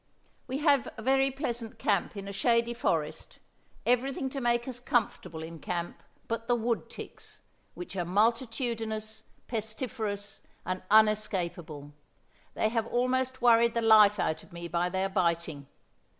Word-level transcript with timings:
"We 0.47 0.57
have 0.57 0.89
a 0.97 1.03
very 1.03 1.29
pleasant 1.29 1.77
camp 1.77 2.17
in 2.17 2.27
a 2.27 2.33
shady 2.33 2.73
forest, 2.73 3.37
everything 3.85 4.31
to 4.31 4.41
make 4.41 4.67
us 4.67 4.79
comfortable 4.79 5.43
in 5.43 5.59
camp 5.59 6.01
but 6.27 6.47
the 6.47 6.55
wood 6.55 6.89
ticks, 6.89 7.43
which 7.75 7.95
are 7.95 8.03
multitudinous, 8.03 9.21
pestiferous, 9.47 10.41
and 10.65 10.81
unescapable; 10.89 11.91
they 12.55 12.69
have 12.69 12.87
almost 12.87 13.43
worried 13.43 13.75
the 13.75 13.81
life 13.83 14.17
out 14.17 14.41
of 14.41 14.51
me 14.51 14.67
by 14.67 14.89
their 14.89 15.07
biting. 15.07 15.67